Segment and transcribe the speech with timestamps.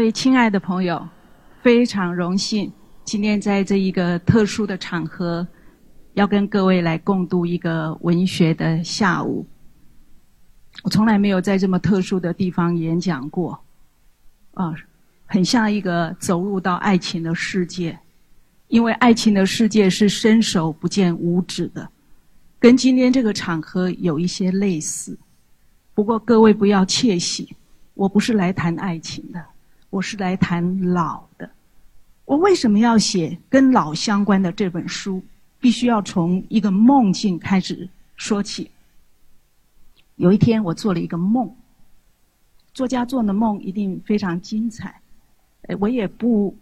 [0.00, 1.06] 各位亲爱的朋友，
[1.60, 2.72] 非常荣幸
[3.04, 5.46] 今天在这一个特殊的场合，
[6.14, 9.46] 要跟各位来共度一个文学的下午。
[10.84, 13.62] 我从来没有在这么特殊的地方演讲过，
[14.54, 14.74] 啊，
[15.26, 17.98] 很像一个走入到爱情的世界，
[18.68, 21.86] 因为爱情的世界是伸手不见五指的，
[22.58, 25.18] 跟今天这个场合有一些类似。
[25.92, 27.54] 不过各位不要窃喜，
[27.92, 29.44] 我不是来谈爱情的，
[29.90, 31.50] 我是来谈老的。
[32.24, 35.20] 我为什么要写跟老相关的这本书？
[35.58, 38.70] 必须要从一个梦境开始说起。
[40.16, 41.54] 有一天，我做了一个梦。
[42.72, 45.00] 作家做的梦一定非常精彩。
[45.78, 46.56] 我也不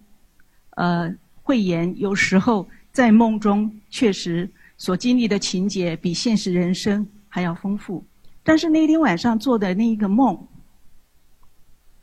[0.70, 8.02] 呃讳言，有时候在梦中确实所经历的情节比现实人生还要丰富。
[8.42, 10.48] 但是那天晚上做的那一个梦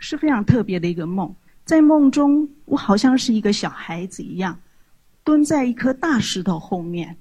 [0.06, 1.36] 是非常特别的一个梦。
[1.66, 4.59] 在梦中，我好像是一个小孩子一样，
[5.23, 7.17] 蹲在一颗大石头后面。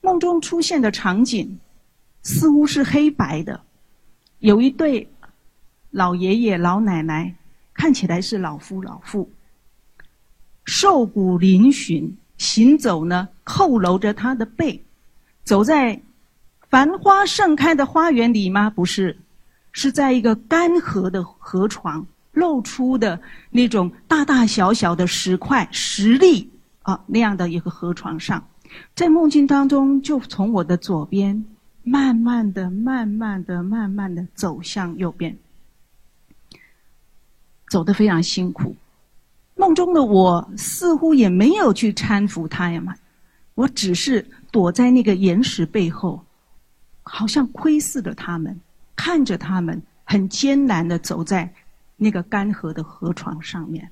[0.00, 1.58] 梦中出现的场景。
[2.22, 3.62] 似乎是黑白的，
[4.40, 5.08] 有一对
[5.90, 7.34] 老爷爷老奶奶，
[7.72, 9.30] 看起来是老夫老妇，
[10.66, 14.84] 瘦骨嶙峋，行走呢佝偻着他的背，
[15.44, 16.02] 走在
[16.68, 18.68] 繁花盛开的花园里吗？
[18.68, 19.18] 不是，
[19.72, 26.50] 是在一个干涸的河床，露出的那种大大小小的石块、石粒
[26.82, 28.46] 啊那样的一个河床上，
[28.94, 31.44] 在梦境当中，就从我的左边。
[31.82, 35.34] 慢慢的、慢慢的、慢慢的走向右边，
[37.70, 38.76] 走得非常辛苦。
[39.56, 42.94] 梦中的我似乎也没有去搀扶他呀嘛，
[43.54, 46.22] 我只是躲在那个岩石背后，
[47.02, 48.60] 好像窥视着他们，
[49.02, 51.50] 看着他们很艰难的走在
[51.96, 53.90] 那个干涸的河床上面。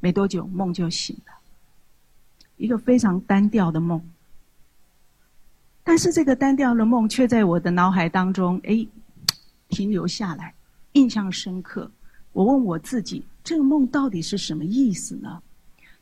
[0.00, 1.32] 没多久，梦就醒了，
[2.56, 4.02] 一个非常单调的梦。
[5.84, 8.84] 但是这个单调的梦却在我的脑海当中，哎，
[9.68, 10.52] 停留下来，
[10.94, 11.88] 印象深刻。
[12.32, 15.40] 我问我自己，这个梦到底是什么意思呢？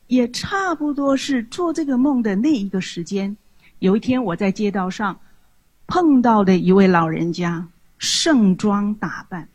[0.07, 3.37] 也差不多是做这个梦的那一个时间。
[3.81, 5.21] 有一天我在街道上
[5.87, 7.69] 碰到的一位老人家，
[8.03, 9.49] 盛装打扮。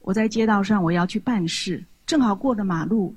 [0.00, 3.14] 我在街道上我要去办事，正好过了马路，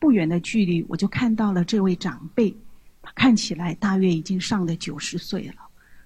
[0.00, 2.52] 不远的距离我就看到了这位长辈。
[3.00, 5.54] 他看起来大约已经上了九十岁了。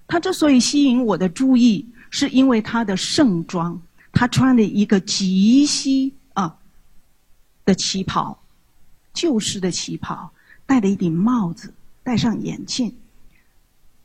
[0.07, 3.81] 他之所以吸引我的注意，是因为他的盛装。
[4.11, 6.55] 他穿了一个极西啊
[7.65, 8.39] 的旗袍，
[9.11, 10.31] 旧式的旗袍，
[10.67, 11.73] 戴了一顶帽子，
[12.03, 12.95] 戴上眼镜。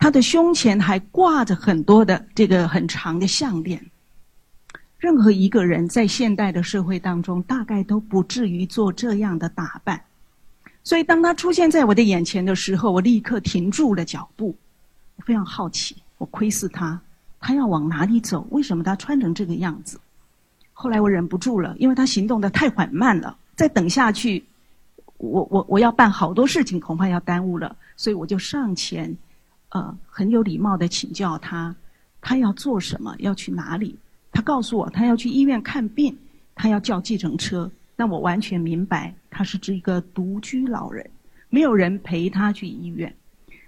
[0.04, 3.82] 他的胸前还挂着很多的这个很长的项链。
[4.98, 9.98] 任何一个人在现代的社会当中，大概都不至于做这样的打扮。
[10.82, 14.54] 所以，当他出现在我的眼前的时候，我立刻停住了脚步。
[15.16, 17.00] 我非常好奇，我窥视他，
[17.41, 18.47] 他要往哪里走？
[18.50, 19.98] 为什么他穿成这个样子？
[20.75, 24.44] 后来我忍不住了，因为他行动的太缓慢了，再等下去，
[25.16, 27.75] 我我我要办好多事情，恐怕要耽误了。
[27.97, 29.16] 所以我就上前，
[29.75, 31.75] 呃，很有礼貌的请教他，
[32.21, 33.12] 他要做什么？
[33.19, 33.99] 要去哪里？
[34.31, 36.17] 他告诉我，他要去医院看病，
[36.55, 37.69] 他要叫计程车。
[37.97, 41.05] 那我完全明白，他是指一个独居老人，
[41.51, 43.12] 没有人陪他去医院，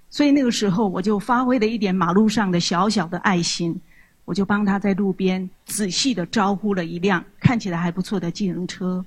[0.09, 3.77] 所以那个时候我就发挥了一点马路上的小小的爱心，
[4.25, 9.05] 我就帮他在路边仔细的招呼了一辆看起来还不错的计程车，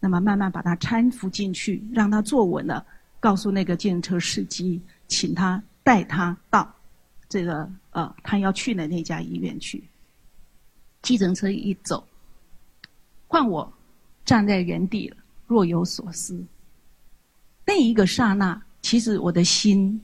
[0.00, 2.84] 那么慢慢把他搀扶进去，让他坐稳了，
[3.20, 6.74] 告诉那个计程车司机，请他带他到
[7.28, 9.84] 这个呃他要去的那家医院去。
[11.00, 12.04] 计程车一走，
[13.28, 13.72] 换我。
[14.24, 15.14] 站在原地，
[15.46, 16.44] 若有所思。
[17.64, 20.00] 那一个刹那，其实我的心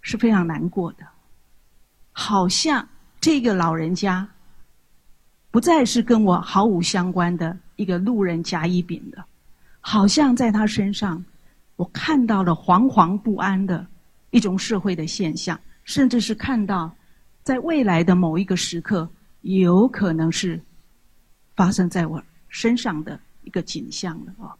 [0.00, 1.06] 是非常难过的，
[2.10, 2.88] 好像
[3.20, 4.28] 这个老人家
[5.52, 9.24] 不再是跟我毫无相关的一个路人甲乙丙的，
[9.80, 11.24] 好像在他身上，
[11.76, 13.86] 我看到了惶惶不安的
[14.34, 16.92] 一种社会的现象，甚至是看到
[17.44, 19.08] 在未来的某一个时刻，
[19.42, 20.60] 有可能是
[21.54, 22.22] 发生在我。
[22.48, 24.54] 身上的一个景象了啊。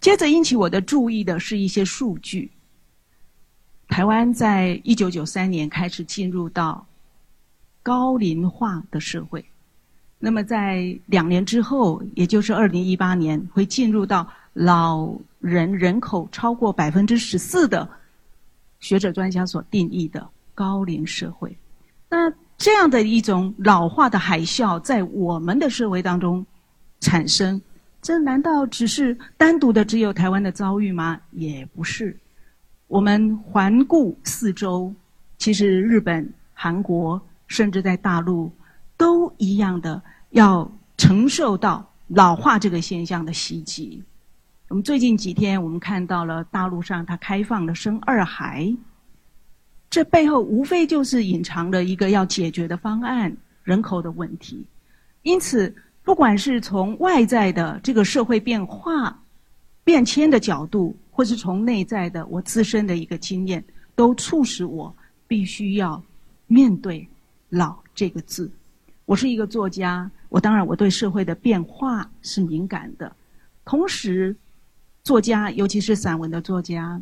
[0.00, 2.50] 接着引起我的注意的是一些数据。
[3.86, 6.84] 台湾在一九九三年开始进入到
[7.84, 9.44] 高龄化的社会，
[10.18, 15.08] 那么在两年之后，也就是二零一八年，会进入到老
[15.38, 17.88] 人人口超过百分之十四的
[18.80, 21.56] 学者专家所定义的高龄社会。
[22.08, 26.44] 那这样的一种老化的海啸在我们的社会当中
[27.00, 27.60] 产生，
[28.00, 31.20] 这难道只是单独的只有台湾的遭遇吗？
[31.32, 32.16] 也不是。
[32.86, 34.94] 我们环顾四周，
[35.38, 38.50] 其实日本、韩国，甚至在大陆，
[38.96, 40.00] 都一样的
[40.30, 44.02] 要承受到老化这个现象的袭击。
[44.68, 48.74] 我们最近几天，我们看到了大陆上它开放了生二孩。
[49.88, 54.66] 这背后无非就是隐藏了一个要解决的方案——人口的问题。
[55.22, 55.72] 因此，
[56.02, 59.16] 不管是从外在的这个社会变化、
[59.84, 63.64] 变迁的角度，或是从内在的我自身的一个经验，
[63.94, 64.92] 都促使我
[65.28, 66.02] 必须要
[66.48, 67.06] 面对
[67.50, 68.50] “老”这个字。
[69.04, 73.14] 我是一个作家，我当然我对社会的变化是敏感的。
[73.64, 74.36] 同时，
[75.06, 77.00] 作家尤其是散文的作家，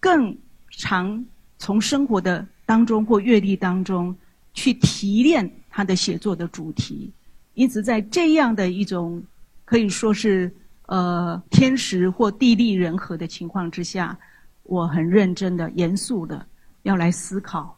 [0.00, 0.34] 更
[0.70, 1.22] 常。
[1.60, 4.16] 从生活的当中或阅历当中
[4.54, 7.12] 去提炼他的写作的主题，
[7.54, 9.20] 因此在这样的一种
[9.64, 10.54] 可以说是
[10.86, 14.16] 呃天时或地利人和的情况之下，
[14.62, 16.46] 我很认真的、严肃的
[16.84, 17.76] 要来思考，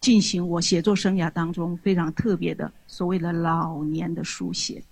[0.00, 4.82] 进行我写作生涯当中非常特别的所谓的老年的书写。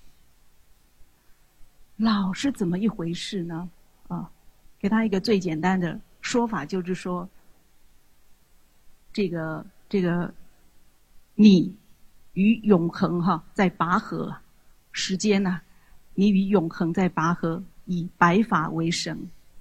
[1.97, 3.67] 老是怎么一回事呢？
[4.79, 7.29] 给他一个最简单的说法，就是说。
[9.13, 10.35] 这个这个，
[11.35, 11.75] 你
[12.35, 14.37] 与永恒哈在拔河，
[14.93, 15.59] 时间呢？
[16.13, 19.19] 你与永恒在拔河，以白发为绳，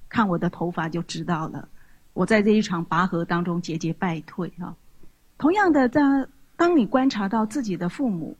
[0.09, 1.69] 看我的头发就知道了。
[2.11, 4.75] 我在这一场拔河当中节节败退哈。
[5.37, 6.01] 同样的，在
[6.57, 8.35] 当你观察到自己的父母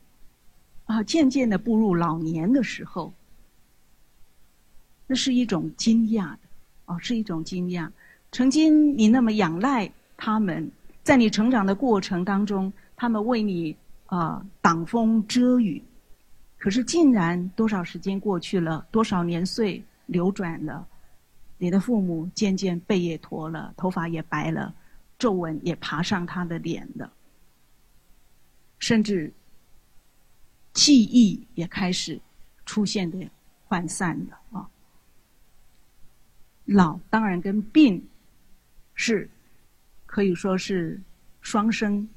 [0.84, 3.14] 啊渐渐的步入老年的时候，
[5.06, 6.40] 那是一种惊讶的
[6.86, 7.88] 哦，是一种惊讶。
[8.32, 10.70] 曾经你那么仰赖他们。
[11.02, 15.80] 在你成长的过程当中，他们为你啊挡风遮雨，
[16.58, 20.84] 可是竟然多少时间过去了，多少年岁流转了，
[21.58, 24.74] 你的父母渐渐背也驼了，头发也白了，
[25.16, 27.12] 皱纹也爬上他的脸了，
[28.80, 29.32] 甚至
[30.72, 32.20] 记忆也开始
[32.64, 33.16] 出现的
[33.68, 34.68] 涣散了啊。
[36.66, 38.06] 老当然跟病
[38.94, 39.28] 是。
[40.08, 40.98] 可以说是
[41.42, 42.08] 双生，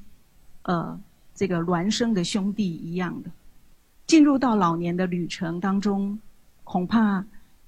[0.62, 0.98] 呃，
[1.36, 3.32] 这个孪生的兄弟一样的，
[4.08, 6.18] 进入到老年的旅程当中，
[6.64, 7.26] 恐怕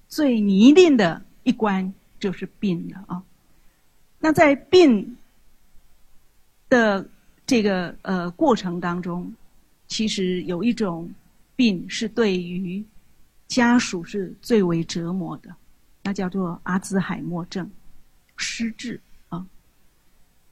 [0.08, 3.22] 最泥泞的一关就是病了啊。
[4.20, 5.18] 那在病
[6.70, 7.06] 的
[7.46, 9.34] 这个呃过程当中，
[9.88, 11.12] 其实有一种
[11.58, 12.82] 病是对于
[13.50, 15.54] 家属是最为折磨的，
[16.04, 17.70] 那叫做阿兹海默症，
[18.36, 19.00] 失智
[19.30, 19.46] 啊。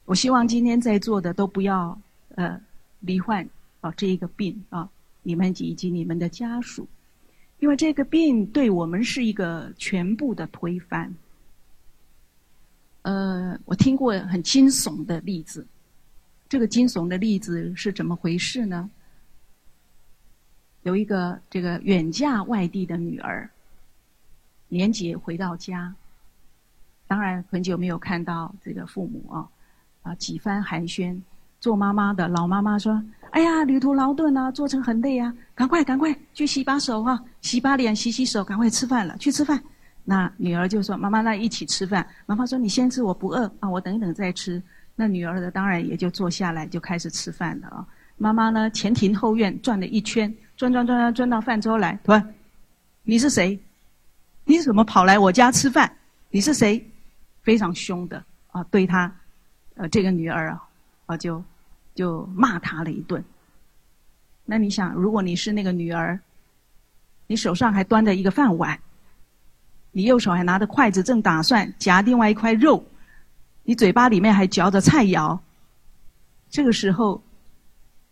[0.04, 2.00] 我希望今天在座的都不要
[2.36, 2.60] 呃
[3.00, 3.48] 罹患
[3.80, 4.88] 啊这一个病啊，
[5.22, 6.86] 你们以及你们的家属，
[7.58, 11.14] 因为这个病对我们是一个全部的推翻。
[13.02, 15.66] 呃，我听过很惊悚的例子，
[16.48, 18.90] 这个惊悚的例子是怎么回事呢？
[20.82, 23.50] 有一个这个远嫁外地的女儿，
[24.70, 25.94] 年节回到家，
[27.06, 29.46] 当然很久没有看到这个父母啊。
[30.02, 31.20] 啊，几番寒暄，
[31.60, 39.62] 做妈妈的老妈妈说：“哎呀，旅途劳顿啊，做成很累啊，赶快赶快去洗把手哈，洗把脸，洗洗手，赶快吃饭了，去吃饭。”
[40.02, 44.62] 那女儿就说：“妈妈，那一起吃饭。”妈妈说：“你先吃，我不饿啊，我等一等再吃。”
[44.96, 47.86] 那女儿的当然也就坐下来就开始吃饭了啊。
[48.16, 52.34] 妈妈呢，前庭后院转了一圈，转转转转转到饭桌来，突然，
[53.02, 53.60] 你是谁？
[54.44, 55.90] 你怎么跑来我家吃饭？
[56.30, 56.84] 你是谁？
[57.42, 59.12] 非常凶的啊，对他。
[59.74, 60.62] 呃，这个女儿啊，
[61.06, 61.42] 啊就
[61.94, 63.24] 就骂他了一顿。
[64.44, 66.18] 那你想，如果你是那个女儿，
[67.26, 68.78] 你手上还端着一个饭碗，
[69.92, 72.84] 你右手还拿着筷子，正打算夹另外一块肉，
[73.62, 75.38] 你嘴巴里面还嚼着菜肴，
[76.50, 77.22] 这个时候，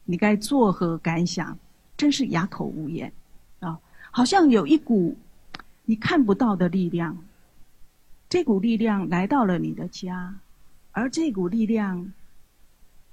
[0.04, 1.58] 你该作何感想？
[1.96, 3.12] 真是哑口无言
[3.58, 3.76] 啊！
[4.12, 5.18] 好像有一股
[5.88, 7.16] 你看不到的力量，
[8.28, 10.38] 这股力量来到了你的家。
[10.92, 12.12] 而这股力量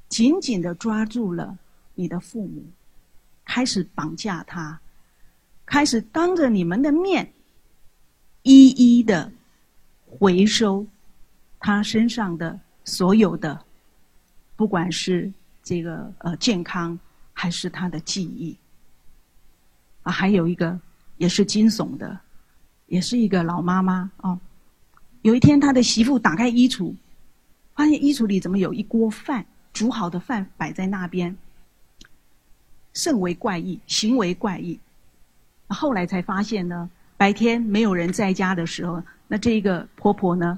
[0.10, 1.58] 紧紧的抓住了
[1.94, 2.66] 你的父母，
[3.46, 4.78] 开始绑架他，
[5.66, 7.32] 开始当着你们的面
[8.42, 9.32] 一一的
[10.06, 10.86] 回收
[11.62, 13.64] 他身上的所有的，
[14.58, 15.32] 不管是
[15.64, 17.00] 这个呃健康
[17.32, 18.58] 还是他的记忆。
[20.04, 20.78] 啊，还有一个
[21.16, 22.20] 也是惊悚的，
[22.88, 24.40] 也是一个老妈妈哦。
[25.22, 26.94] 有一天，他的媳妇打开衣橱。
[27.76, 31.36] 发现衣橱里怎么有一锅饭，煮好的饭摆在那边，
[32.94, 34.80] 甚为怪异，行为怪异。
[35.68, 40.58] 后来才发现呢，白天没有人在家的时候，那这一个婆婆呢，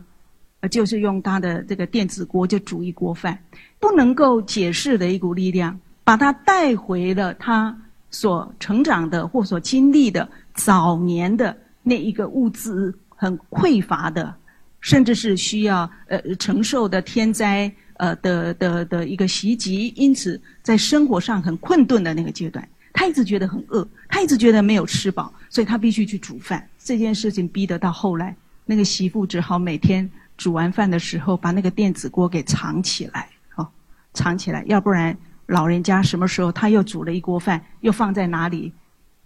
[0.60, 3.36] 呃，就是用她的这个电子锅就煮一锅饭，
[3.80, 7.76] 不能够解释的一股力量，把她带回了她
[8.12, 11.58] 所成长的或所经历的早年的
[11.88, 14.36] 那一个物资很匮乏的，
[14.82, 22.68] 甚至是需要呃承受的天灾呃的的的一个袭击，因此在生活上很困顿的那个阶段。
[22.94, 26.68] 他一直觉得很饿，他一直觉得没有吃饱，所以他必须去煮饭。
[26.80, 33.68] 这件事情逼得到后来，那个媳妇只好每天煮完饭的时候把那个电子锅给藏起来，哦，
[34.14, 35.16] 藏起来，要不然
[35.46, 38.74] 老人家什么时候他又煮了一锅饭，又放在哪里，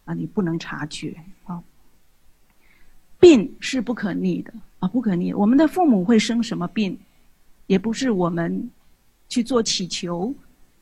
[0.03, 1.15] 啊，你不能察觉。
[3.21, 5.31] 病是不可逆的啊，不可逆。
[5.31, 6.99] 我们的父母会生什么病，
[7.67, 8.69] 也不是我们
[9.29, 10.33] 去做祈求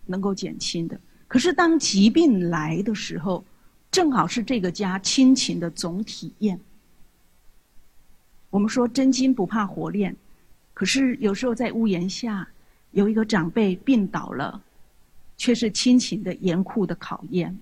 [0.06, 1.00] 能够减轻的。
[1.28, 3.44] 可是，当疾病来的时候，
[3.92, 6.60] 正好是这个家亲情的总体验。
[8.50, 10.16] 我们说真金不怕火炼，
[10.74, 12.48] 可是有时候在屋檐下
[12.92, 14.60] 有一个长辈病倒了，
[15.38, 17.56] 却是亲情的严酷的考验。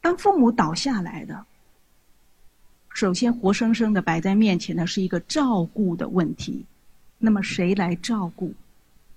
[0.00, 1.46] 当父母倒下来的，
[2.98, 6.64] 首先活生生的摆在面前的是一个照顾的问题。
[7.16, 8.52] 那么谁来照顾？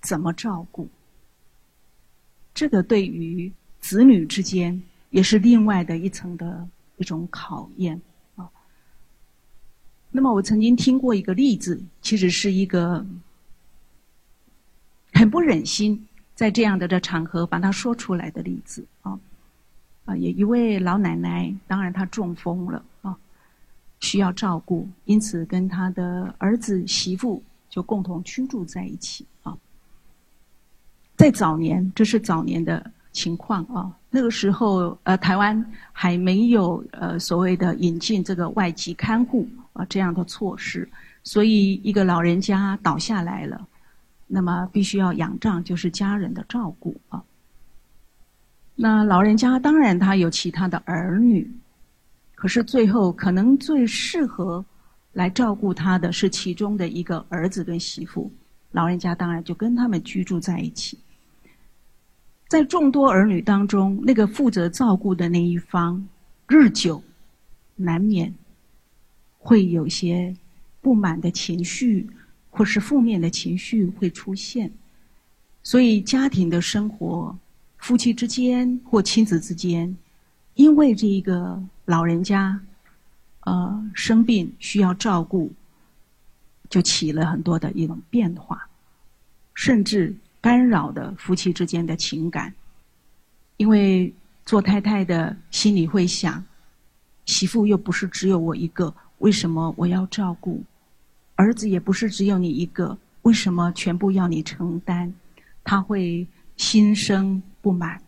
[0.03, 0.88] 怎么照顾？
[2.53, 8.00] 这个对于子女之间也是另外的一层的一种考验
[8.35, 8.47] 啊。
[10.11, 13.03] 那么我曾经听过一个例子，其实是一个
[15.13, 19.19] 很不忍心在这样的这场合把它说出来的例子啊。
[20.05, 22.85] 啊，有一位老奶奶，当然她中风了，
[24.01, 29.58] 需要照顾，因此跟他的儿子媳妇就共同居住在一起啊。
[31.15, 33.89] 在早年，这是早年的情况啊。
[34.10, 40.89] 那个时候，呃，台湾还没有呃所谓的引进这个外籍看护啊这样的措施，
[41.24, 43.65] 所以一个老人家倒下来了，
[44.27, 47.24] 那么必须要仰仗就是家人的照顾啊。
[48.75, 51.50] 那老人家当然他有其他的儿女，
[52.41, 54.65] 可是最后可能最适合
[55.13, 58.31] 来照顾他的是其中的一个儿子跟媳妇，
[58.71, 60.98] 老人家当然就跟他们居住在一起。
[62.48, 66.03] 在众多儿女当中，那个负责照顾的那一方，
[66.48, 67.03] 日久
[67.75, 68.33] 难免
[69.38, 70.36] 会有些
[70.81, 72.10] 不满的情绪，
[72.50, 74.71] 或是负面的情绪会出现。
[75.62, 77.38] 所以，家庭的生活，
[77.77, 79.95] 夫妻之间或亲子之间，
[80.55, 82.57] 因为这一个老人家，
[83.41, 85.51] 呃，生病需要照顾，
[86.69, 88.69] 就起了很多的一种变化，
[89.53, 90.15] 甚至。
[90.43, 92.51] 干扰的夫妻之间的情感，
[93.57, 94.12] 因为
[94.43, 96.43] 做太太的心里会想：
[97.27, 100.63] 媳妇又不是只有我一个，为什么我要照顾？
[101.36, 105.13] 儿子也不是只有你一个，为什么全部要你承担？
[105.63, 108.01] 他会心生不满。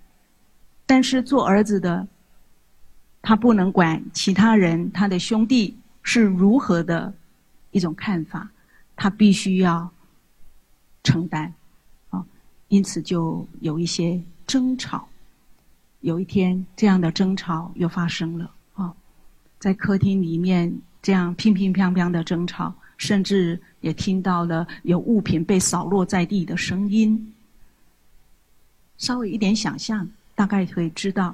[0.88, 2.08] 但是做儿子的，
[3.24, 7.12] 他不能管其他人，他的兄弟是如何的
[7.72, 8.48] 一种看法，
[8.98, 9.90] 他必须要
[11.04, 11.52] 承担。
[12.10, 12.24] 啊
[12.68, 15.08] 因此就有一些争吵。
[16.02, 18.94] 有一天，这样的争吵又发生了啊，
[19.58, 27.34] 在客厅里面这样乒乒乓乓的争吵，甚至也听到了有物品被扫落在地的声音。
[28.98, 31.34] 稍微一点想象，大概可以知道，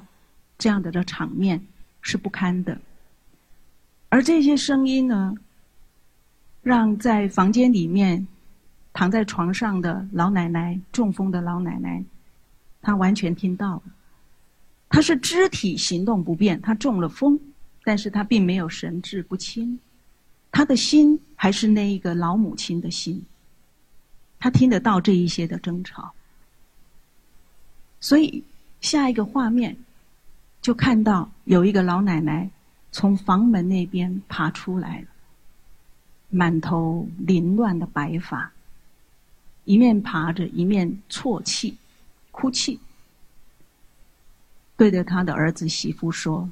[0.56, 1.60] 这样的的场面
[2.00, 2.80] 是不堪的。
[4.08, 5.34] 而这些声音呢，
[6.62, 8.26] 让在房间里面。
[8.92, 12.04] 躺在床上的老奶奶，中风的老奶奶，
[12.82, 13.82] 她完全听到了。
[14.88, 17.38] 她是肢体行动不便，她中了风，
[17.84, 19.78] 但是她并没有神志不清，
[20.50, 23.24] 她的心还是那一个老母亲的心。
[24.40, 26.12] 她听得到这一些的争吵，
[28.00, 28.42] 所以
[28.80, 29.76] 下一个画面
[30.60, 32.50] 就看到有一个老奶奶
[32.92, 35.06] 从房门那边爬出来了，
[36.28, 38.52] 满头凌乱的白发。
[39.64, 41.76] 一面爬着，一面啜泣、
[42.30, 42.80] 哭泣，
[44.76, 46.50] 对着他的儿子媳妇说：“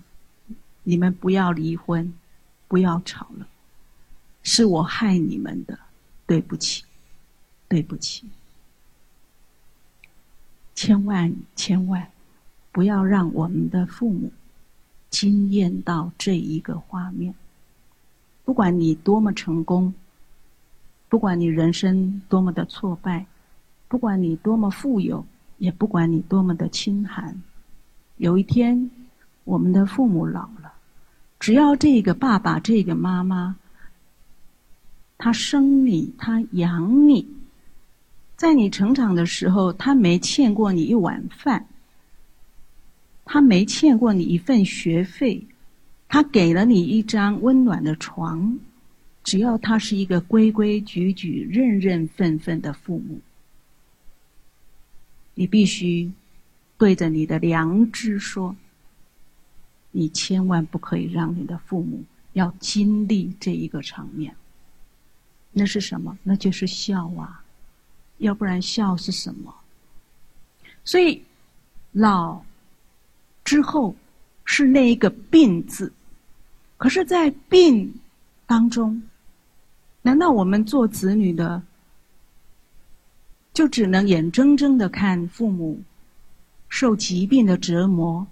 [0.85, 2.13] 你们不要离婚，
[2.69, 3.49] 不要吵了，
[4.43, 5.79] 是我害你们的，
[6.27, 6.85] 对不起，
[7.67, 8.29] 对不起，
[10.75, 12.09] 千万千万
[12.79, 14.31] 不要让我们的父母
[15.11, 17.35] 惊艳到这一个画面。
[18.45, 19.93] 不管你多么成功。”
[21.11, 23.27] 不管你人生多么的挫败，
[23.89, 27.43] 不管你多么富有，也不管你多么的清寒，
[28.19, 28.91] 有一天，
[29.43, 30.73] 我们的父母老了，
[31.41, 33.57] 只要这个爸爸、这个妈妈，
[35.17, 37.27] 他生你，他养你，
[38.37, 41.67] 在你成长的时候，他没欠过你一碗饭，
[43.31, 45.47] 他没欠过你一份学费，
[46.09, 48.59] 他给了你一张温暖的床，
[49.23, 53.21] 只要他是一个规规矩矩、认认分分的父母，
[55.35, 56.11] 你必须。
[56.79, 58.55] 对着你的良知说
[59.91, 62.05] ：“你千万不可以让你的父母
[62.35, 64.33] 要经历这一个场面。
[65.51, 66.17] 那是什么？
[66.23, 67.43] 那就是孝啊！
[68.19, 69.53] 要不然孝是什么？
[70.85, 71.21] 所以
[71.91, 72.45] 老
[73.49, 73.97] 之后
[74.45, 75.91] 是那一个病字。
[76.77, 77.91] 可是，在病
[78.47, 79.03] 当中，
[80.03, 81.63] 难道我们做子女的
[83.55, 85.81] 就只能眼睁睁的看父母？”
[86.69, 88.27] 受疾病的折磨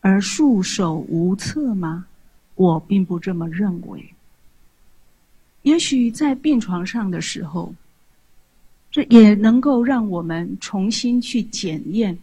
[0.00, 2.06] 而束手无策吗？
[2.54, 4.14] 我并不这么认为。
[5.60, 7.74] 也许在病床上的时候，
[8.90, 12.18] 这也能够让我们重新去检验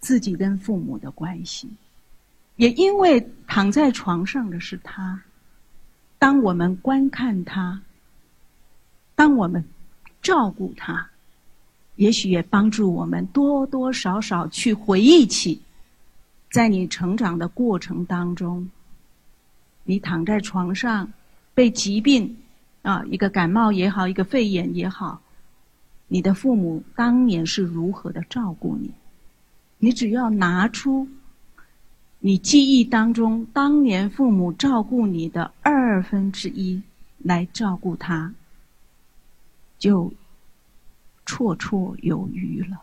[0.00, 1.68] 自己跟父母的关系。
[2.56, 5.22] 也因为躺在床上的是他，
[6.18, 7.80] 当我们观看他，
[9.14, 9.64] 当我们
[10.20, 11.08] 照顾他。
[11.96, 15.60] 也许也帮助我们多多少少去回忆起，
[16.48, 18.70] 在你成长的过程当中，
[19.82, 21.12] 你躺在床上
[21.54, 22.36] 被疾病
[22.82, 25.20] 啊，一个感冒也好，一个肺炎也好，
[26.06, 28.92] 你的父母当年是如何的照顾你？
[29.78, 31.08] 你只要拿出
[32.20, 36.82] 你记忆当中当年父母照顾你的二分之一
[37.18, 38.32] 来照顾他，
[39.78, 40.12] 就。
[41.30, 42.80] 绰绰有余了。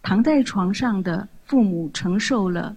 [0.00, 2.74] 躺在床上的父母承受了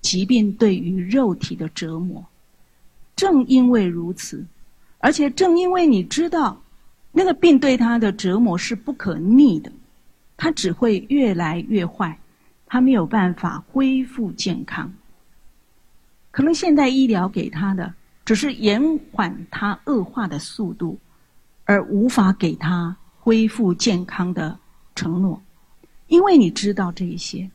[0.00, 2.26] 疾病对于肉体的折磨，
[3.14, 4.44] 正因为如此，
[4.98, 6.60] 而且正因为你知道
[7.12, 9.70] 那个病对他的折磨是不可逆的，
[10.36, 12.18] 他只会越来越坏，
[12.66, 14.92] 他没有办法恢复健康。
[16.30, 17.92] 可能现代医疗给他的
[18.24, 20.98] 只是延缓他恶化的速度，
[21.64, 22.96] 而无法给他。
[23.24, 24.58] 恢复健康的
[24.96, 25.40] 承诺，
[26.08, 27.48] 因为你知道这一些，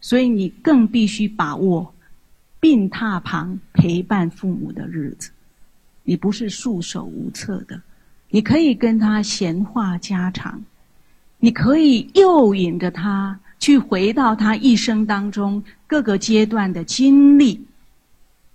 [0.00, 1.94] 所以你更必须把握
[2.58, 5.30] 病榻旁陪伴父母的日子。
[6.02, 7.80] 你不是束手无策的，
[8.30, 10.60] 你可以跟他闲话家常，
[11.44, 17.66] 你可以诱引着他去回到他一生当中各个阶段的经历。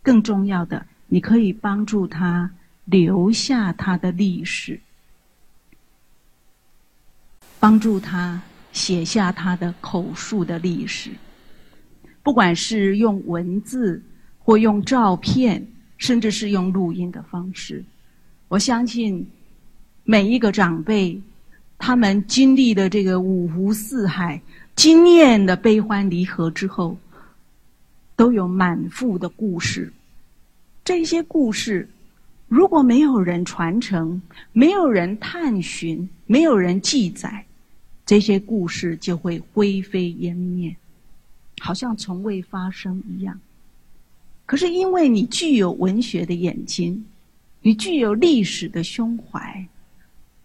[0.01, 2.49] 更重要的，你可以帮助他
[2.85, 4.79] 留下他的历史。
[7.59, 11.11] 帮助他写下他的口述的历史，
[12.23, 14.01] 不管是用文字
[14.39, 17.83] 或用照片，甚至是用录音的方式，
[18.47, 19.29] 我相信
[20.05, 21.21] 每一个长辈，
[21.77, 24.41] 他们经历的这个五湖四海、
[24.75, 26.97] 经验的悲欢离合之后，
[28.15, 29.91] 都有满腹的故事。
[30.83, 31.87] 这些故事，
[32.47, 34.21] 如果没有人传承，
[34.53, 37.45] 没有人探寻，没有人记载。
[38.05, 40.73] 这些故事就会灰飞烟灭，
[41.59, 43.37] 好像从未发生一样。
[44.45, 47.05] 可是因为你具有文学的眼睛，
[47.61, 49.67] 你具有历史的胸怀，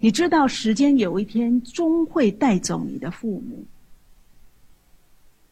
[0.02, 3.64] 你知道时间有一天终会带走你的父母，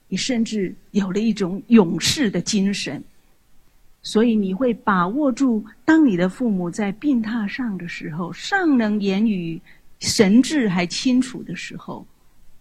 [0.09, 3.01] 你甚至有了一种勇士的精神，
[4.03, 9.63] 所以你会把握住，当你的父母在病榻上的时候，尚能言语。
[10.01, 12.05] 神志还清楚的时候，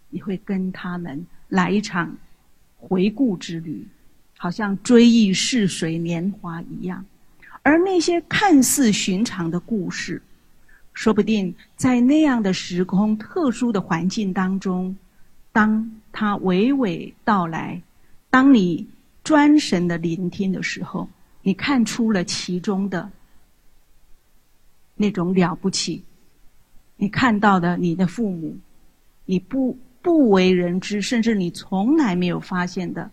[0.09, 2.15] 你会跟他们来一场
[2.77, 3.87] 回顾之旅，
[4.37, 7.03] 好像追忆逝水年华一样。
[7.63, 10.21] 而那些看似寻常的故事，
[10.99, 14.97] 说不定在那样的时空、特殊的环境当中，
[15.53, 17.81] 当他娓娓道来，
[18.29, 18.85] 当你
[19.23, 21.07] 专神的聆听的时候，
[21.41, 23.09] 你看出了其中的
[24.93, 26.03] 那种了不起。
[26.97, 28.57] 你看到的你的父母，
[29.23, 33.09] 你不不为人知，甚至你从来没有发现的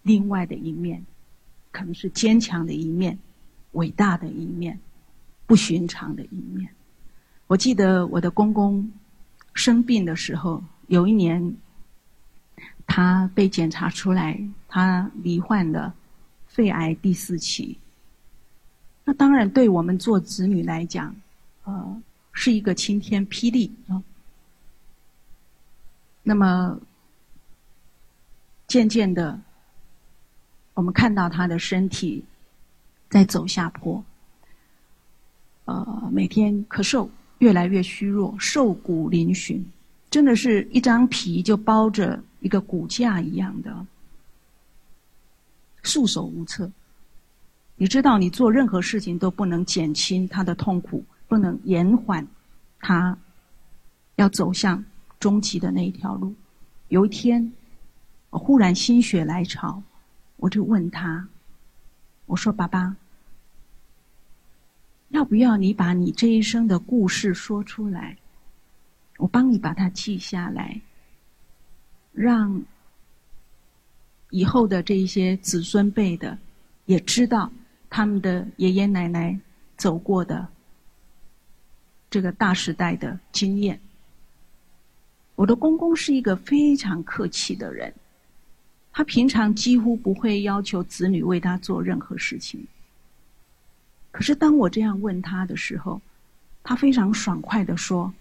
[0.00, 1.04] 另外的一面，
[1.72, 3.18] 可能是坚强的一面，
[3.72, 4.80] 伟大的一面，
[5.44, 6.66] 不寻常的一面。
[7.52, 8.90] 我记得我的公公
[9.52, 11.54] 生病的时候，有一年
[12.86, 15.92] 他被检查出来，他罹患了
[16.46, 17.76] 肺癌第四期。
[19.04, 21.14] 那当然，对我们做子女来讲，
[21.64, 22.02] 呃。
[22.34, 24.02] 是一个晴天霹雳啊！
[26.22, 26.80] 那么
[28.66, 29.38] 渐渐的，
[30.72, 32.24] 我们看到他的身体
[33.10, 34.02] 在走下坡，
[35.66, 37.06] 呃，每天咳嗽，
[37.42, 39.60] 越来越虚弱，瘦骨嶙峋，
[40.08, 43.84] 真的是一张皮就包着一个骨架一样的，
[45.82, 46.70] 束手无策。
[47.74, 52.24] 你知道，你做任何事情都不能减轻他的痛苦，不能延缓
[52.78, 53.18] 他
[54.14, 54.84] 要走向
[55.18, 56.32] 终极的那一条路。
[56.90, 57.52] 有一天，
[58.30, 59.82] 我忽然心血来潮，
[60.36, 61.26] 我就问他
[62.26, 62.94] ：“我说，爸爸，
[65.12, 68.18] 要不要你把你这一生的故事说出来？
[69.16, 70.80] 我帮你把它记下来，
[72.12, 72.62] 让
[74.30, 76.36] 以后的这一些子孙辈的
[76.84, 77.50] 也知道。”
[77.94, 79.38] 他们的爷爷奶奶
[79.76, 80.48] 走过的
[82.08, 83.78] 这个大时代的经验，
[85.34, 87.92] 我的公公是一个非常客气的人，
[88.90, 92.66] 他平常几乎不会要求子女为他做任何事情。
[94.12, 96.00] 可是当我这样问他的时候，
[96.62, 98.14] 他非常爽快的说：“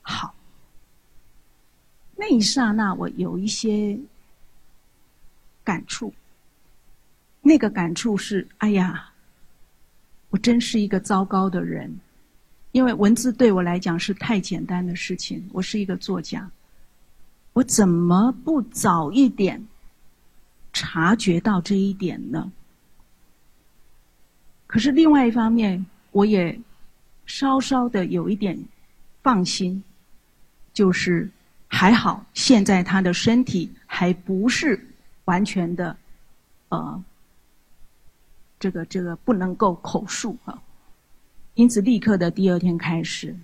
[0.00, 0.32] 好。”
[2.14, 3.98] 那一刹那，我有一些
[5.64, 6.14] 感触。
[7.42, 9.06] 那个感触是：哎呀！
[10.28, 11.98] 我真是一个糟糕的人，
[12.70, 15.44] 因为文字对我来讲是太简单的事情。
[15.52, 16.48] 我是一个作家，
[17.52, 19.66] 我怎么不早一点
[20.72, 22.52] 察觉到这一点呢？
[24.70, 26.56] 可是另外一方面，我也
[27.26, 28.56] 稍稍的有一点
[29.20, 29.82] 放心，
[30.72, 31.28] 就是
[31.66, 34.80] 还好，现在他的身体还不是
[35.24, 35.96] 完全的，
[36.68, 37.02] 呃。
[38.60, 40.62] 这个这个不能够口述啊，
[41.54, 43.34] 因此立刻的第二天开始，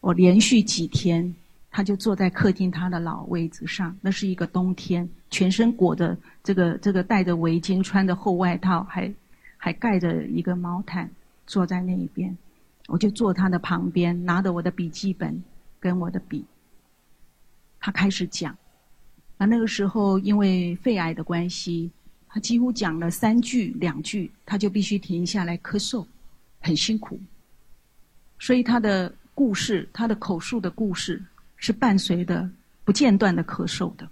[0.00, 1.34] 我连续几天，
[1.70, 3.96] 他就坐在客厅他的老位子上。
[4.02, 6.14] 那是一个冬天，全身裹着
[6.44, 9.10] 这个这个戴着围巾，穿着厚外套，还
[9.58, 11.10] 还盖着一个毛毯，
[11.46, 12.34] 坐在那一边。
[12.86, 15.44] 我就坐他的旁边，拿着我的笔记本
[15.78, 16.42] 跟我的笔。
[17.78, 18.56] 他开始讲，
[19.36, 21.90] 啊，那个时候因为肺癌的关系。
[22.30, 26.06] 他几乎讲了三句两句，他就必须停下来咳嗽，
[26.60, 27.18] 很辛苦。
[28.38, 31.24] 所以他的故事，他的口述的故事，
[31.56, 32.48] 是伴随的
[32.84, 34.06] 不间断的咳嗽的。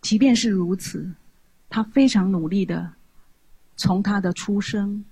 [0.00, 1.12] 即便是如此，
[1.68, 2.88] 他非常努力的
[3.76, 5.04] 从他的出生，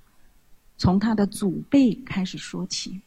[0.76, 3.00] 从他的祖辈开始说起。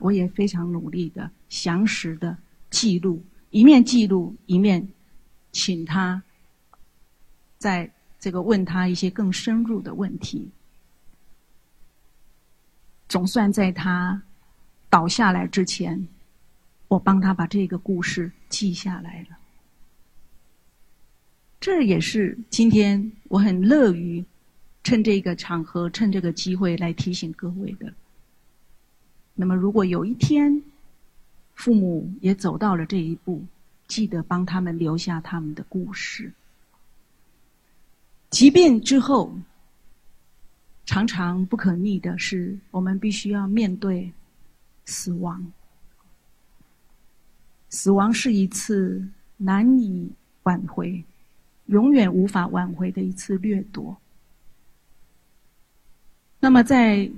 [0.00, 2.36] 我也非常努力的详实的
[2.70, 4.88] 记录，一面记录一面
[5.50, 6.22] 请他。
[7.58, 10.48] 在这个问他一些更深入的问题，
[13.08, 14.22] 总算在他
[14.88, 16.08] 倒下来之前，
[16.86, 19.36] 我帮他把这个故事记下来了。
[21.58, 24.24] 这也是今天我很乐于
[24.88, 27.92] 趁这个场合、趁这个机会来提醒各位的。
[29.34, 30.62] 那么，如果有一天
[31.54, 33.44] 父母也走到了这一步，
[33.86, 36.32] 记得帮他们留下他们的故事。
[38.30, 39.38] 疾病之后，
[40.86, 44.10] 常常不可逆的是，我们必须要面对
[44.86, 45.52] 死亡。
[47.68, 50.10] 死亡是一次难以
[50.44, 51.04] 挽回、
[51.66, 53.94] 永远无法挽回的一次掠夺。
[56.40, 57.10] 那么，在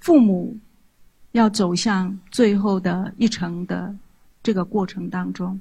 [0.00, 0.56] 父母
[1.32, 3.94] 要走向最后的一程的
[4.42, 5.58] 这个过程当中，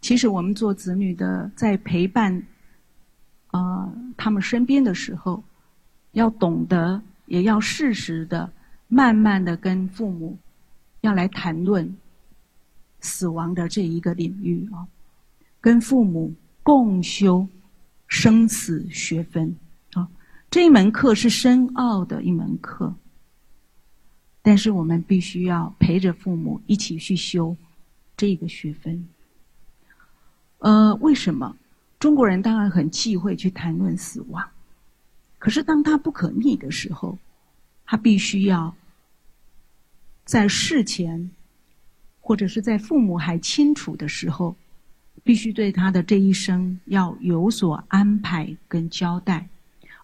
[0.00, 2.42] 其实我们做子女的在陪伴。
[3.52, 5.42] 啊，他们身边的时候，
[6.12, 8.48] 要懂得，也要适时的、
[8.86, 10.38] 慢慢的跟父母，
[11.00, 11.96] 要来谈论
[13.00, 14.86] 死亡的这一个领域啊，
[15.60, 17.44] 跟父母共修
[18.06, 19.52] 生死学分，
[20.50, 22.92] 这一门课是深奥的一门课，
[24.42, 27.56] 但是我们必须要陪着父母一起去修
[28.16, 29.06] 这个学分。
[30.58, 31.56] 呃，为什么？
[32.00, 34.44] 中国人当然很忌讳去谈论死亡，
[35.38, 37.16] 可是当他不可逆的时候，
[37.86, 38.74] 他必须要
[40.24, 41.30] 在事前，
[42.20, 44.56] 或者是在父母还清楚的时候，
[45.22, 49.48] 必须对他的这一生要有所安排跟交代。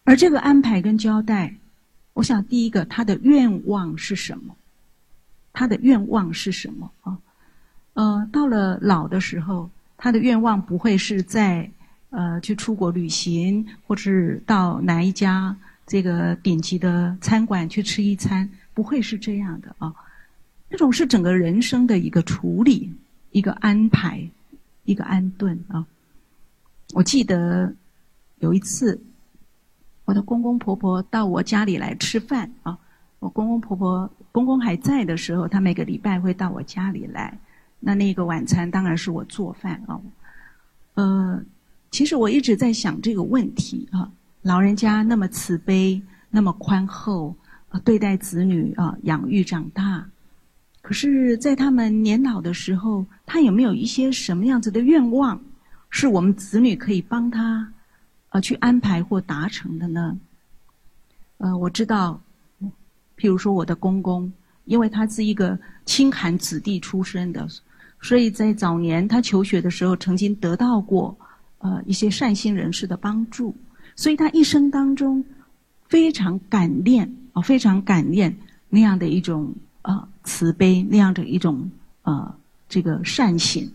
[0.07, 1.55] 而这个安排跟交代，
[2.14, 4.57] 我想第一个他的愿望是什么？
[5.53, 7.19] 他的愿望是什么啊？
[7.92, 11.71] 呃，到了老的时候，他的愿望不会是在。
[12.11, 15.55] 呃，去出国旅行，或者是到哪一家
[15.87, 19.92] 这个顶级的餐馆去吃一餐，不会是这样的啊。
[20.71, 22.90] 那种是整个人生的一个处理、
[23.33, 24.27] 一个安排、
[24.85, 25.85] 一个安顿啊。
[26.95, 27.75] 我记得
[28.38, 28.99] 有一次，
[30.07, 32.79] 我的公公婆婆到我家里来吃饭啊。
[33.19, 37.38] 我公公婆婆公公还在的时候，他每个礼拜会到我家里来。
[37.81, 40.01] 那那个晚餐当然是我做饭啊。
[40.95, 41.42] 呃，
[41.90, 44.11] 其实我一直在想这个问题啊，
[44.42, 47.35] 老人家那么慈悲，那么宽厚，
[47.69, 50.07] 啊，对待子女啊，养育长大。
[50.83, 55.40] 可是，在他们年老的时候，他有没有一些什么样子的愿望，
[55.90, 57.73] 是我们子女可以帮他，
[58.37, 60.14] 呃，去安排或达成的呢？
[61.38, 62.20] 呃，我知道，
[63.16, 64.31] 譬如说我的公公，
[64.66, 67.49] 因为他是一个清寒子弟出身的，
[68.03, 71.16] 所以在早年他求学的时候，曾经得到过
[71.59, 73.57] 呃一些善心人士的帮助，
[73.94, 75.25] 所以他一生当中
[75.88, 78.37] 非常感念啊，非常感念
[78.68, 79.55] 那样的一种。
[79.81, 81.70] 啊，慈悲那样的一种
[82.03, 82.35] 呃，
[82.68, 83.70] 这个善行，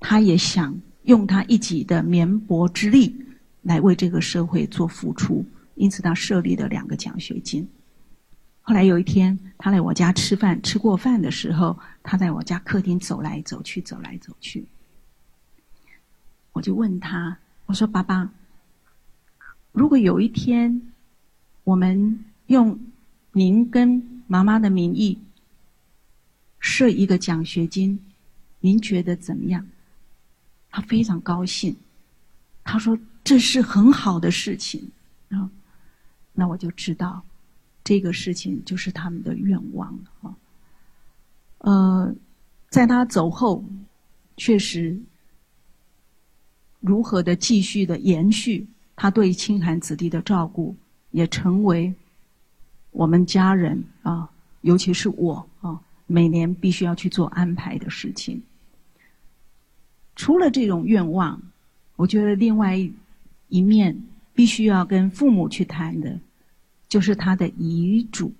[0.00, 3.14] 他也想用他一己的绵薄之力
[3.62, 5.44] 来为这个社会做付出，
[5.74, 7.68] 因此他设立了两个奖学金。
[8.60, 14.66] 后来有一天，他来我家吃饭，吃过饭的时候，他在我家客厅走来走去，走来走去。
[16.52, 18.30] 我就问他，我说：“爸爸，
[19.72, 20.92] 如果有一天，
[21.64, 22.78] 我们用
[23.32, 25.18] 您跟妈妈的名义。”
[26.60, 27.98] 设一个奖学金，
[28.60, 29.66] 您觉得怎么样？
[30.70, 31.74] 他非常高兴，
[32.62, 34.90] 他说这是很好的事情
[35.30, 35.50] 啊。
[36.32, 37.22] 那我就知道，
[37.84, 40.36] 这个事情就是他们的愿望了啊。
[41.58, 42.14] 呃，
[42.68, 43.64] 在他走后，
[44.36, 45.00] 确实
[46.80, 50.74] 如何的继续的延续他对清寒子弟的照顾，
[51.10, 51.94] 也成为
[52.90, 54.28] 我们家人啊，
[54.62, 55.80] 尤其是我啊。
[56.08, 58.42] 每年必须要去做安排的事情。
[60.14, 61.40] 除了这种愿望，
[61.96, 62.92] 我觉得另外一
[63.52, 66.18] 一面必须要跟父母去谈的，
[66.88, 68.32] 就是他的遗嘱。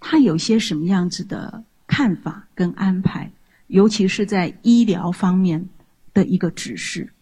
[0.00, 3.30] 他有些什么样子的看法跟安排，
[3.66, 5.68] 尤其是在医疗方面
[6.14, 7.12] 的一个指示。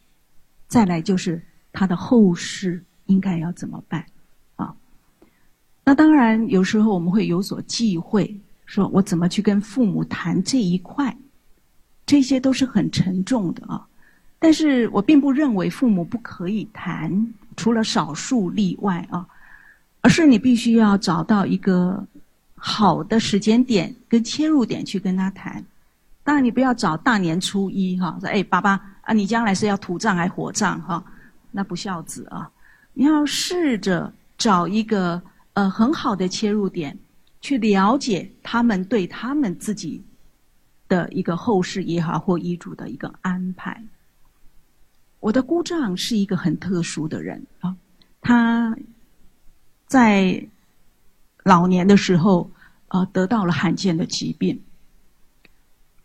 [0.69, 4.07] 再来就是他的后事应该要怎么办
[4.55, 4.77] 啊？
[5.85, 8.41] 那当然，有时候我们会有所忌讳。
[8.67, 11.17] 说我怎么去跟父母谈这一块？
[12.05, 13.89] 这些都是很沉重的啊。
[14.39, 19.27] 但是我并不认为父母不可以谈，除了少数例外啊，
[20.01, 22.07] 而是你必须要找到一个
[22.55, 25.65] 好的时间点跟切入点去跟他谈。
[26.23, 31.03] 当然，你不要找大年初一哈，说哎，爸爸啊，你将来是要土葬还是火葬哈？
[31.51, 32.51] 那不孝子啊！
[32.93, 35.23] 你要试着找一个
[35.55, 36.99] 呃很好的切入点。
[37.43, 40.03] 去了解他们对他们自己
[40.89, 43.81] 的一个后事也好，或遗嘱的一个安排。
[45.27, 47.77] 我的姑丈是一个很特殊的人啊，
[48.21, 48.79] 他
[49.89, 50.47] 在
[51.43, 52.49] 老年的时候
[52.87, 54.63] 啊得到了罕见的疾病。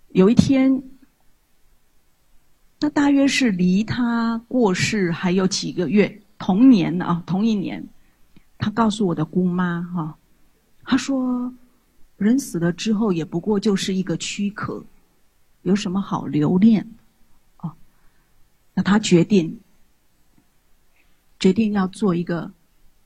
[0.07, 0.81] 有一天，
[2.79, 7.87] 那大约是离他过世还有几个月，同年啊，同一年，
[8.57, 10.17] 他告诉我的姑妈哈。
[10.83, 11.53] 他说
[12.17, 14.83] ：“人死了之后，也不过就是一个躯壳，
[15.61, 16.89] 有什么好留恋？
[18.73, 19.59] 那他决定，
[21.39, 22.51] 决定要做一个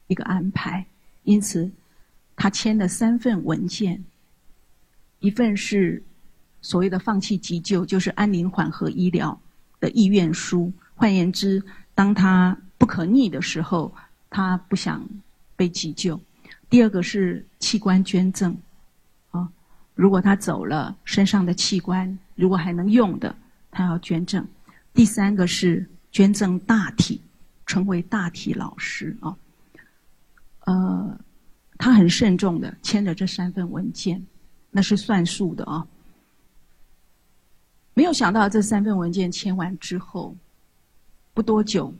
[0.07, 0.85] 一个安排。
[1.23, 1.71] 因此，
[2.35, 4.03] 他签了三份文件，
[5.19, 6.03] 一份是
[6.61, 9.39] 所谓的放弃急救，就是安宁缓和医疗
[9.79, 10.71] 的意愿书。
[10.93, 13.93] 换言之，当他不可逆的时候，
[14.29, 15.03] 他不想
[15.55, 16.19] 被急救。”
[16.69, 18.57] 第二个是器官捐赠，
[19.31, 19.49] 啊，
[19.93, 23.35] 如果他走了，身上的器官如果还能用的，
[23.71, 24.45] 他要捐赠。
[24.95, 27.21] 第三个是捐赠大体，
[27.65, 29.37] 成为大体老师啊。
[30.61, 31.19] 呃，
[31.77, 34.25] 他很慎重的签了这三份文件，
[34.71, 35.85] 那是算数的啊。
[37.93, 40.35] 没有想到这三份文件签完之后，
[41.33, 41.93] 不多久，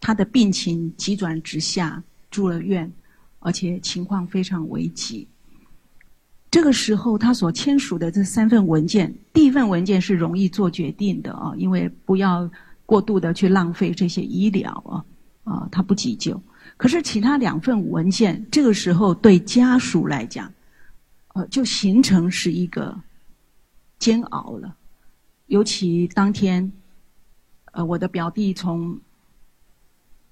[0.00, 2.92] 他的病情急转直下，住了院。
[3.42, 5.26] 而且情况非常危急。
[6.50, 12.50] 这个时候，他所签署的这三份文件，第一份文件是容易做决定的啊，因为不要
[12.84, 14.72] 过度的去浪费这些医疗
[15.44, 16.42] 啊，啊，他不急救。
[16.76, 20.52] 可是其他两份文件，这个时候对家属来讲，
[21.34, 22.98] 呃，就形成是一个
[23.98, 24.74] 煎熬了。
[25.46, 26.72] 尤其当天，
[27.72, 28.98] 呃，我的表弟从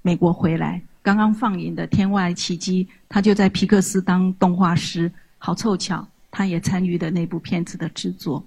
[0.03, 0.83] 美国回来。
[1.01, 8.45] 刚刚放映的《天外奇迹》，他就在皮克斯当动画师，好凑巧，他也参与的那部片子的制作。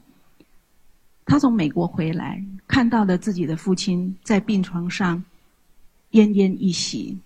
[1.25, 5.23] 他从美国回来，看到了自己的父亲在病床上
[6.11, 7.17] 奄奄一息。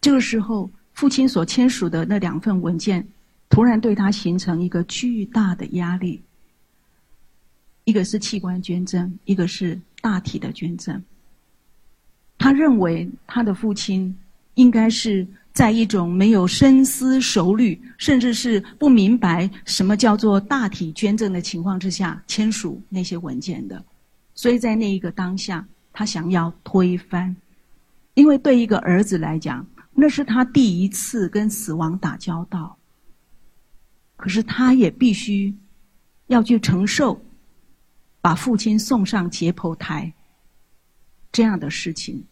[0.00, 3.06] 这个时候，父亲所签署的那两份文件，
[3.48, 6.22] 突然对他形成一个巨大的压力。
[7.84, 11.02] 一个是器官捐赠，一个是大体的捐赠。
[12.36, 14.16] 他认为他的父亲
[14.54, 15.26] 应该是
[15.58, 23.84] 在一种没有深思熟虑，甚至是不明白什么叫做大体捐赠的情况之下签署那些文件的，
[24.36, 27.34] 所以在那一个当下，他想要推翻，
[28.14, 32.78] 因为对一个儿子来讲，那是他第一次跟死亡打交道，
[34.14, 35.52] 可是他也必须
[36.28, 37.20] 要去承受
[38.20, 40.14] 把父亲送上解剖台
[41.32, 42.24] 这样的事情。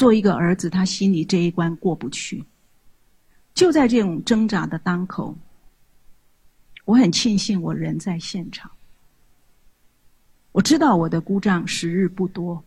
[0.00, 2.42] 做一个儿子，他心里这一关过不去。
[3.52, 5.36] 就在这种挣扎的当口，
[6.86, 8.70] 我很庆幸我人在现场。
[10.52, 12.64] 我知道我的姑丈时日不多，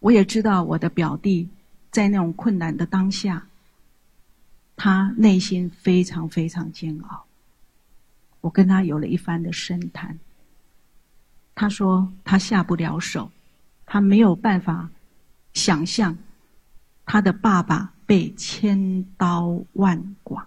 [0.00, 1.48] 我也知道我的表弟
[1.90, 3.46] 在那种困难的当下，
[4.76, 7.24] 他内心非常非常煎熬。
[8.42, 10.18] 我跟他有了一番的深谈，
[11.54, 13.30] 他说他下不了手，
[13.86, 14.90] 他没有办法。
[15.52, 16.16] 想象
[17.04, 20.46] 他的爸爸被千刀万剐，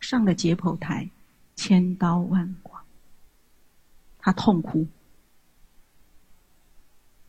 [0.00, 1.08] 上了解剖台，
[1.56, 2.80] 千刀万剐，
[4.18, 4.86] 他痛哭。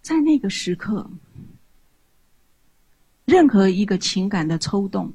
[0.01, 1.09] 在那个时刻，
[3.25, 5.13] 任何一个情感的抽动，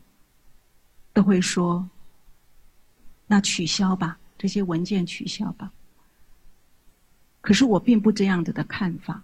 [1.13, 1.89] 都会说
[3.27, 5.73] ：“那取消吧，这些文件取消吧。”
[7.41, 9.23] 可是我并不这样子的看法。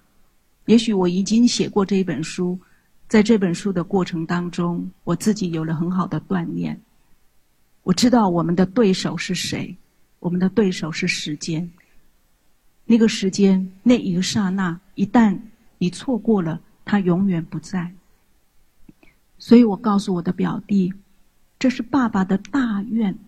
[0.70, 2.56] 也许我已经写过这一本书，
[3.08, 6.80] 在这本书的过程当中，我自己有了很好的锻炼。
[7.82, 9.76] 我知道我们的对手是谁，
[10.20, 11.68] 我们的对手是时间。
[12.84, 15.36] 那个时间，那一个刹那，一旦
[15.78, 17.92] 你错过了，它永远不在。
[19.38, 20.94] 所以我告诉我的表弟，
[21.58, 23.18] 这是爸爸的大愿，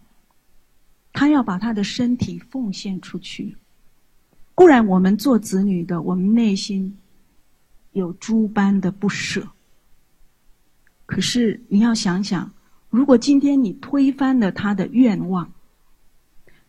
[1.13, 3.57] 他要把他的身体奉献出去。
[4.55, 6.97] 固然我们做子女的，我们内心。
[7.93, 9.47] 有诸般的不舍，
[11.05, 12.51] 可是你要想想，
[12.89, 15.53] 如果今天你推翻了他的愿望，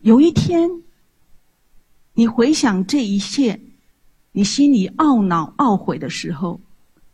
[0.00, 0.70] 有一天，
[2.12, 3.58] 你回想这一切，
[4.32, 6.60] 你心里懊恼懊悔的时候，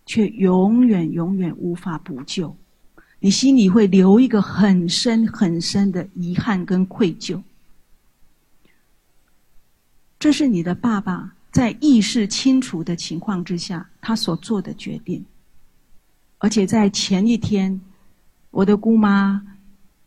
[0.07, 2.57] 却永远永远无法补救，
[3.21, 7.41] 你心里会留一个很深很深的遗憾跟愧疚。
[10.19, 11.37] 这是你的爸爸。
[11.51, 15.25] 在意识清楚的情况之下，他所做的决定，
[16.39, 17.81] 而且在前一天，
[18.51, 19.43] 我的姑妈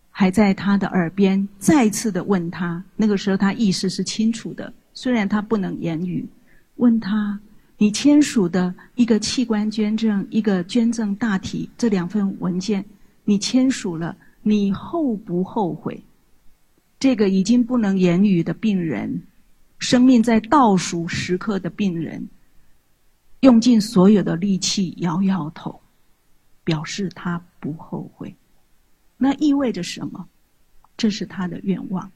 [0.10, 6.26] 还在他的耳边再次的问他，那个时候他意识是清楚的，虽然他不能言语，
[6.78, 7.38] 问他：
[7.78, 12.86] 你签署的一个器官捐赠、一个捐赠大体这两份文件，
[13.26, 16.02] 你签署了，你后不后悔？
[17.00, 19.24] 这个已经不能言语的病人。
[19.84, 22.26] 生命在倒数时刻的病人，
[23.42, 25.82] 用尽所有的力气摇摇头，
[26.64, 28.34] 表示他不后悔。
[29.18, 30.26] 那意味着什么？
[30.96, 32.10] 这是他的愿望。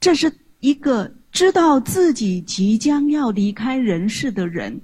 [0.00, 4.80] 这是一个知道自己即将要离开人世的人，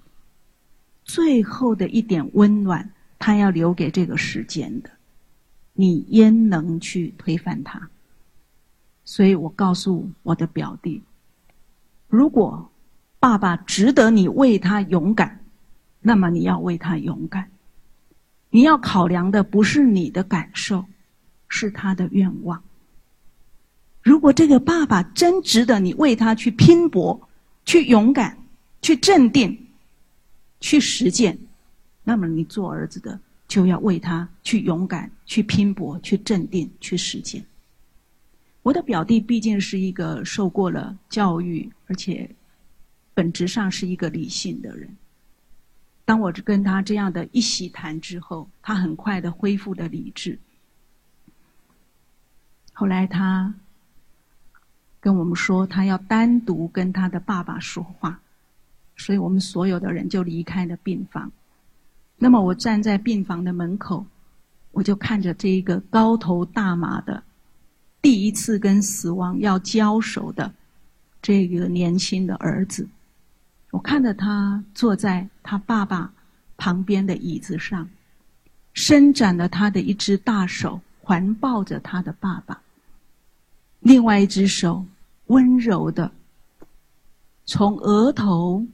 [1.05, 4.91] 最后的一点温暖，他要留给这个时间的。
[5.73, 7.89] 你焉能去推翻他？
[9.07, 11.03] 所以我告诉我的表弟。
[12.15, 12.71] 如果
[13.19, 15.45] 爸爸值得你为他勇敢，
[16.01, 17.51] 那么你要为他勇敢。
[18.51, 20.85] 你要考量的不是你的感受，
[21.49, 22.63] 是他的愿望。
[24.01, 27.29] 如果这个爸爸真值得你为他去拼搏、
[27.65, 28.39] 去勇敢、
[28.81, 29.67] 去镇定、
[30.61, 31.37] 去实践，
[32.05, 33.19] 那么你做儿子的
[33.49, 37.45] 就要为他去勇敢、去拼搏、去镇定、去实践。
[38.65, 42.29] 我的表弟毕竟是一个受过了教育，而且
[43.13, 44.89] 本质上是一个理性的人。
[46.07, 50.39] 当我跟他这样的一席谈之后，他很快的恢复了理智。
[52.73, 53.53] 后来他
[54.99, 58.19] 跟我们说，他要单独跟他的爸爸说话，
[58.97, 61.31] 所以我们所有的人就离开了病房。
[62.17, 64.07] 那么我站在病房的门口，
[64.73, 67.23] 我就看着这一个高头大马的。
[68.05, 70.53] 第一次跟死亡要交手的
[71.23, 72.87] 这个年轻的儿子，
[73.71, 76.13] 我看着他坐在他爸爸
[76.59, 77.89] 旁边的椅子上，
[78.75, 82.59] 伸展了他的一只大手，环抱着他的爸爸；
[83.81, 84.85] 另外一只手
[85.29, 86.13] 温柔的
[87.47, 88.67] 从额头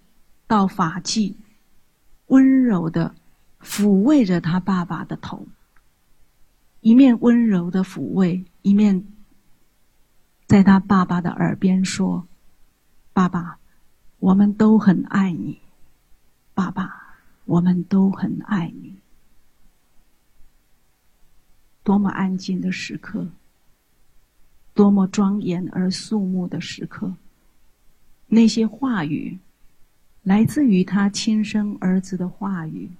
[0.48, 1.36] 到发际，
[2.26, 3.14] 温柔的
[3.62, 5.46] 抚慰着他爸爸的头，
[6.80, 9.04] 一面温柔的抚慰，一面
[10.51, 12.26] 在他爸爸的耳边说
[13.14, 13.61] ：“爸爸，
[14.18, 15.61] 我们都很爱你，
[16.55, 18.96] 爸爸，我们都很爱你。”
[21.84, 23.28] 多么安静的时刻，
[24.74, 27.14] 多么庄严而肃穆的时刻。
[28.26, 29.38] 那些话语，
[30.24, 32.90] 来自于他亲生儿子的话语，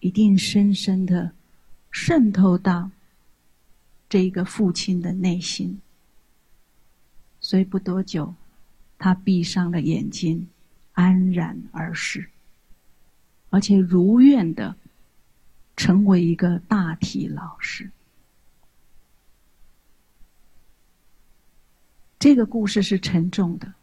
[0.00, 1.32] 一定深深的
[1.90, 2.90] 渗透到
[4.06, 5.80] 这个父亲的内心。
[7.42, 8.34] 所以不多久，
[8.98, 10.48] 他闭上了眼睛，
[10.92, 12.26] 安然而逝，
[13.50, 14.74] 而且如愿的
[15.76, 17.90] 成为一个大体老师。
[22.18, 23.74] 这个故事是沉重的。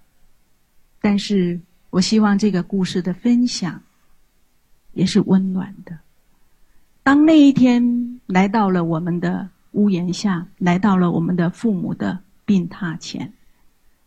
[1.02, 3.82] 但是我希望这个故事的分享
[4.94, 6.00] 也是温暖的。
[7.04, 13.34] 当那一天来到了我们的屋檐下，来到了我们的父母的病榻前，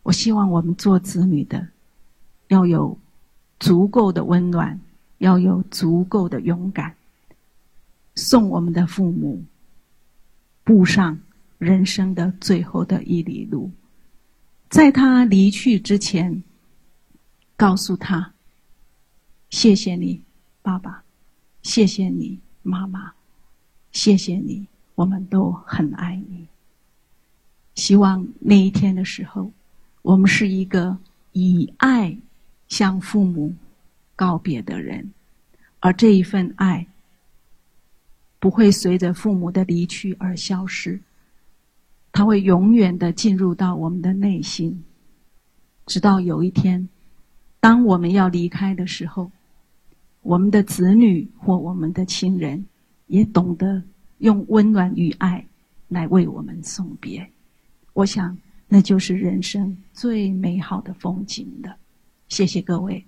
[0.03, 1.67] 我希望我们做子女的
[2.47, 2.97] 要有
[3.59, 4.79] 足够的温暖，
[5.17, 6.95] 要有足够的勇敢，
[8.15, 9.43] 送我们的父母
[10.63, 11.19] 步上
[11.57, 13.71] 人生的最后的一里路，
[14.69, 16.43] 在他离去之前。
[17.55, 18.33] 告诉他
[19.51, 20.21] ：“谢谢你，
[20.63, 21.03] 爸爸，
[21.61, 23.13] 谢谢你，妈妈，
[23.91, 26.47] 谢谢你，我们都很爱你。
[27.75, 29.51] 希望那一天的时候，
[30.03, 30.95] 我们是一个
[31.31, 32.15] 以爱
[32.67, 33.53] 向父母
[34.15, 35.11] 告别的人，
[35.79, 36.85] 而这一份爱
[38.37, 40.99] 不会随着父母的离去而消失，
[42.11, 44.83] 它会永远的进入到我们的内心，
[45.85, 46.87] 直到有一天。”
[47.61, 49.31] 当我们要离开的时候，
[50.21, 52.65] 我们的子女或我们的亲人
[53.07, 53.81] 也懂得
[54.17, 55.45] 用温暖与爱
[55.87, 57.25] 来为我们送别。
[57.93, 58.37] 我想，
[58.73, 61.71] 那就是人生最美好的风景的。
[62.27, 63.05] 谢谢各位。